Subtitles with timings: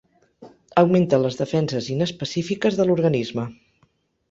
[0.81, 3.49] Augmenta les defenses inespecífiques de l'organisme.